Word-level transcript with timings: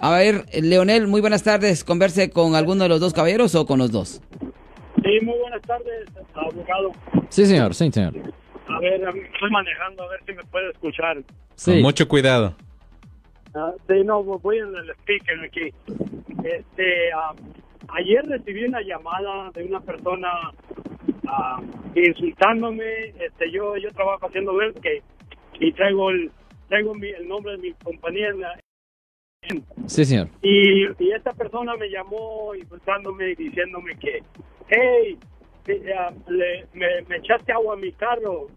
A 0.00 0.16
ver, 0.16 0.44
Leonel, 0.62 1.06
muy 1.08 1.20
buenas 1.20 1.42
tardes. 1.42 1.82
¿Converse 1.84 2.30
con 2.30 2.54
alguno 2.54 2.84
de 2.84 2.88
los 2.88 3.00
dos 3.00 3.12
caballeros 3.12 3.54
o 3.54 3.66
con 3.66 3.78
los 3.78 3.90
dos? 3.90 4.20
Sí, 5.02 5.24
muy 5.24 5.38
buenas 5.38 5.62
tardes, 5.62 6.08
abogado. 6.34 6.92
Sí, 7.30 7.46
señor, 7.46 7.74
sí, 7.74 7.90
señor. 7.90 8.14
A 8.68 8.78
ver, 8.80 9.00
estoy 9.02 9.50
manejando, 9.50 10.02
a 10.04 10.08
ver 10.08 10.20
si 10.26 10.32
me 10.34 10.44
puede 10.44 10.70
escuchar. 10.70 11.18
Sí. 11.56 11.72
Con 11.72 11.82
mucho 11.82 12.06
cuidado. 12.06 12.54
Ah, 13.54 13.72
sí, 13.88 13.94
no, 14.04 14.22
voy 14.22 14.58
en 14.58 14.74
el 14.76 14.90
speaker 14.90 15.40
aquí. 15.44 15.72
Este, 16.44 17.12
ah, 17.12 17.34
ayer 17.88 18.24
recibí 18.26 18.64
una 18.64 18.80
llamada 18.82 19.50
de 19.54 19.64
una 19.64 19.80
persona 19.80 20.28
ah, 21.26 21.60
insultándome. 21.94 23.08
Este, 23.18 23.50
yo 23.50 23.76
yo 23.78 23.90
trabajo 23.92 24.26
haciendo 24.26 24.52
que 24.82 25.02
y 25.58 25.72
traigo 25.72 26.10
el 26.10 26.30
traigo 26.68 26.94
mi- 26.94 27.08
el 27.08 27.26
nombre 27.26 27.52
de 27.52 27.58
mi 27.58 27.72
compañía 27.82 28.28
en 28.28 28.40
la- 28.40 28.60
Sí, 29.86 30.04
señor. 30.04 30.28
y, 30.42 30.84
y 31.02 31.12
esta 31.12 31.32
persona 31.32 31.74
me 31.76 31.88
llamó 31.88 32.54
insultándome 32.54 33.30
y 33.30 33.34
diciéndome 33.34 33.96
que, 33.98 34.22
hey, 34.68 35.18
ah, 35.96 36.12
le- 36.28 36.66
me, 36.74 36.86
me 37.08 37.16
echaste 37.16 37.52
agua 37.52 37.74
a 37.74 37.76
mi 37.76 37.92
carro 37.92 38.48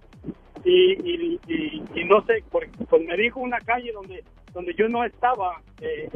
y, 0.63 0.93
y, 0.93 1.39
y- 1.47 1.83
y 1.95 2.03
no 2.05 2.23
sé, 2.25 2.43
por- 2.51 2.67
pues 2.89 3.05
me 3.05 3.17
dijo 3.17 3.39
una 3.39 3.59
calle 3.59 3.91
donde 3.91 4.23
donde 4.53 4.73
yo 4.73 4.89
no 4.89 5.05
estaba, 5.05 5.61
eh, 5.79 6.09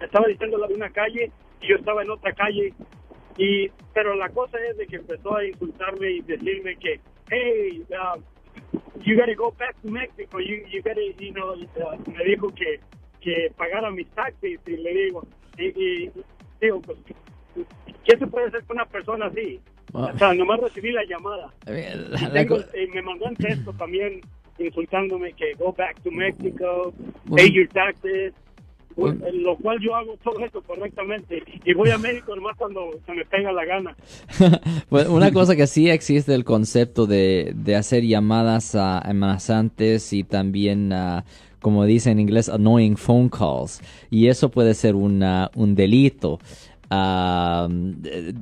estaba 0.00 0.28
diciendo 0.28 0.58
la 0.58 0.68
de 0.68 0.74
una 0.74 0.90
calle 0.90 1.32
y 1.60 1.66
yo 1.66 1.74
estaba 1.74 2.02
en 2.02 2.10
otra 2.10 2.32
calle 2.32 2.72
y 3.36 3.68
pero 3.92 4.14
la 4.14 4.28
cosa 4.28 4.58
es 4.70 4.76
de 4.76 4.86
que 4.86 4.96
empezó 4.96 5.36
a 5.36 5.44
insultarme 5.44 6.08
y 6.10 6.20
decirme 6.20 6.76
que, 6.76 7.00
hey, 7.30 7.84
uh, 7.90 8.20
you 9.02 9.16
gotta 9.16 9.34
go 9.34 9.52
back 9.58 9.74
to 9.82 9.88
Mexico, 9.90 10.38
you, 10.38 10.58
you 10.70 10.80
gotta, 10.84 11.00
you 11.18 11.32
know, 11.32 11.50
uh, 11.52 12.10
me 12.16 12.24
dijo 12.24 12.48
que, 12.54 12.78
que 13.20 13.50
pagara 13.74 13.90
mis 13.90 14.06
taxis 14.10 14.58
y 14.66 14.76
le 14.76 14.94
digo, 14.94 15.26
y, 15.58 15.64
y 15.66 16.10
digo, 16.60 16.80
pues, 16.82 16.98
¿qué 18.04 18.16
se 18.18 18.26
puede 18.26 18.46
hacer 18.46 18.62
con 18.64 18.76
una 18.76 18.86
persona 18.86 19.26
así? 19.26 19.60
Ah. 19.92 20.10
O 20.14 20.18
sea, 20.18 20.34
nomás 20.34 20.60
recibí 20.60 20.92
la 20.92 21.04
llamada. 21.04 21.52
La- 21.66 22.18
la 22.20 22.32
tengo- 22.32 22.58
y 22.58 22.86
me 22.94 23.02
mandó 23.02 23.26
un 23.26 23.36
texto 23.36 23.72
también 23.72 24.20
insultándome 24.58 25.32
que 25.32 25.54
go 25.54 25.72
back 25.76 26.00
to 26.02 26.10
Mexico, 26.12 26.92
Bueno. 27.24 27.36
pay 27.36 27.52
your 27.52 27.68
taxes, 27.68 28.32
Bueno. 28.96 29.24
lo 29.32 29.56
cual 29.56 29.78
yo 29.80 29.94
hago 29.96 30.16
todo 30.22 30.38
eso 30.44 30.62
correctamente 30.62 31.42
y 31.64 31.74
voy 31.74 31.90
a 31.90 31.98
México 31.98 32.34
nomás 32.36 32.56
cuando 32.56 32.90
se 33.04 33.12
me 33.12 33.24
pega 33.24 33.50
la 33.52 33.64
gana. 33.64 33.96
Bueno, 34.90 35.12
una 35.12 35.32
cosa 35.32 35.56
que 35.56 35.66
sí 35.66 35.90
existe 35.90 36.32
el 36.34 36.44
concepto 36.44 37.06
de, 37.06 37.52
de 37.56 37.74
hacer 37.74 38.04
llamadas 38.04 38.74
ah, 38.76 39.00
amenazantes 39.00 40.12
y 40.12 40.22
también, 40.22 40.92
ah, 40.92 41.24
como 41.64 41.86
dice 41.86 42.10
en 42.10 42.20
inglés, 42.20 42.50
annoying 42.50 42.98
phone 42.98 43.30
calls. 43.30 43.80
Y 44.10 44.26
eso 44.26 44.50
puede 44.50 44.74
ser 44.74 44.94
una- 44.94 45.50
un 45.56 45.74
delito. 45.74 46.38
Ah, 46.90 47.66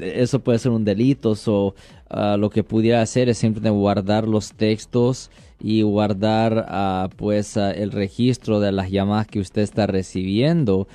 eso 0.00 0.40
puede 0.40 0.58
ser 0.58 0.72
un 0.72 0.84
delito. 0.84 1.36
So, 1.36 1.76
ah, 2.10 2.36
lo 2.36 2.50
que 2.50 2.64
pudiera 2.64 3.00
hacer 3.00 3.28
es 3.28 3.38
simplemente 3.38 3.70
guardar 3.78 4.26
los 4.26 4.54
textos 4.54 5.30
y 5.62 5.82
guardar 5.82 6.66
ah, 6.68 7.10
pues 7.16 7.56
el 7.56 7.92
registro 7.92 8.58
de 8.58 8.72
las 8.72 8.90
llamadas 8.90 9.28
que 9.28 9.38
usted 9.38 9.62
está 9.62 9.86
recibiendo. 9.86 10.88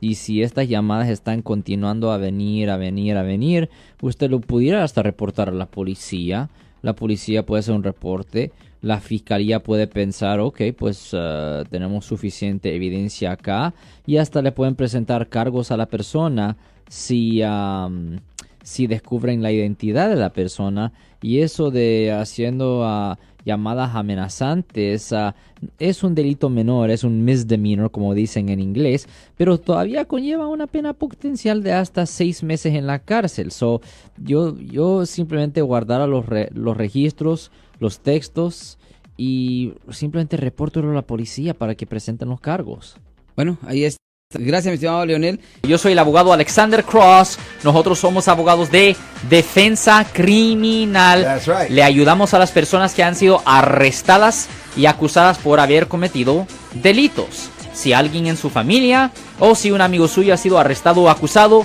Y 0.00 0.14
si 0.14 0.42
estas 0.42 0.66
llamadas 0.66 1.10
están 1.10 1.42
continuando 1.42 2.12
a 2.12 2.16
venir, 2.16 2.70
a 2.70 2.78
venir, 2.78 3.18
a 3.18 3.22
venir, 3.22 3.68
usted 4.00 4.30
lo 4.30 4.40
pudiera 4.40 4.84
hasta 4.84 5.02
reportar 5.02 5.50
a 5.50 5.52
la 5.52 5.66
policía. 5.66 6.48
La 6.80 6.94
policía 6.94 7.44
puede 7.44 7.60
hacer 7.60 7.74
un 7.74 7.82
reporte. 7.82 8.52
La 8.84 9.00
fiscalía 9.00 9.62
puede 9.62 9.86
pensar, 9.86 10.40
ok, 10.40 10.60
pues 10.76 11.12
ah, 11.14 11.64
tenemos 11.70 12.04
suficiente 12.04 12.74
evidencia 12.74 13.32
acá. 13.32 13.72
Y 14.04 14.18
hasta 14.18 14.42
le 14.42 14.52
pueden 14.52 14.74
presentar 14.74 15.30
cargos 15.30 15.70
a 15.70 15.78
la 15.78 15.86
persona 15.86 16.58
si, 16.86 17.40
am, 17.40 18.20
si 18.62 18.86
descubren 18.86 19.42
la 19.42 19.52
identidad 19.52 20.10
de 20.10 20.16
la 20.16 20.34
persona. 20.34 20.92
Y 21.22 21.38
eso 21.38 21.70
de 21.70 22.12
haciendo 22.12 22.82
ah, 22.84 23.18
llamadas 23.46 23.94
amenazantes 23.94 25.14
ah, 25.14 25.34
es 25.78 26.04
un 26.04 26.14
delito 26.14 26.50
menor, 26.50 26.90
es 26.90 27.04
un 27.04 27.24
misdemeanor 27.24 27.90
como 27.90 28.12
dicen 28.12 28.50
en 28.50 28.60
inglés, 28.60 29.08
pero 29.38 29.56
todavía 29.56 30.04
conlleva 30.04 30.46
una 30.46 30.66
pena 30.66 30.92
potencial 30.92 31.62
de 31.62 31.72
hasta 31.72 32.04
seis 32.04 32.42
meses 32.42 32.74
en 32.74 32.86
la 32.86 32.98
cárcel. 32.98 33.50
So, 33.50 33.80
yo, 34.22 34.58
yo 34.58 35.06
simplemente 35.06 35.62
guardara 35.62 36.06
los, 36.06 36.26
re- 36.26 36.50
los 36.52 36.76
registros, 36.76 37.50
los 37.78 38.00
textos 38.00 38.78
y 39.16 39.74
simplemente 39.90 40.36
reporto 40.36 40.80
a 40.80 40.82
la 40.84 41.02
policía 41.02 41.54
para 41.54 41.74
que 41.74 41.86
presenten 41.86 42.28
los 42.28 42.40
cargos. 42.40 42.96
Bueno, 43.36 43.58
ahí 43.62 43.84
está. 43.84 43.98
Gracias, 44.36 44.72
mi 44.72 44.74
estimado 44.74 45.06
Leonel. 45.06 45.38
Yo 45.62 45.78
soy 45.78 45.92
el 45.92 45.98
abogado 45.98 46.32
Alexander 46.32 46.82
Cross. 46.82 47.38
Nosotros 47.62 47.98
somos 47.98 48.26
abogados 48.26 48.70
de 48.70 48.96
defensa 49.28 50.04
criminal. 50.12 51.22
That's 51.22 51.46
right. 51.46 51.70
Le 51.70 51.82
ayudamos 51.82 52.34
a 52.34 52.38
las 52.38 52.50
personas 52.50 52.94
que 52.94 53.04
han 53.04 53.14
sido 53.14 53.42
arrestadas 53.44 54.48
y 54.76 54.86
acusadas 54.86 55.38
por 55.38 55.60
haber 55.60 55.86
cometido 55.86 56.46
delitos. 56.82 57.50
Si 57.72 57.92
alguien 57.92 58.26
en 58.26 58.36
su 58.36 58.50
familia 58.50 59.12
o 59.38 59.54
si 59.54 59.70
un 59.70 59.80
amigo 59.80 60.08
suyo 60.08 60.34
ha 60.34 60.36
sido 60.36 60.58
arrestado 60.58 61.02
o 61.02 61.10
acusado, 61.10 61.64